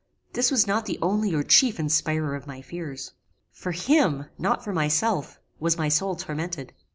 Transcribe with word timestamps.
This 0.33 0.49
was 0.49 0.65
not 0.65 0.87
the 0.87 0.97
only 0.99 1.31
or 1.35 1.43
chief 1.43 1.79
inspirer 1.79 2.35
of 2.35 2.47
my 2.47 2.59
fears. 2.63 3.11
For 3.51 3.71
him, 3.71 4.25
not 4.39 4.63
for 4.63 4.73
myself, 4.73 5.39
was 5.59 5.77
my 5.77 5.89
soul 5.89 6.15
tormented. 6.15 6.73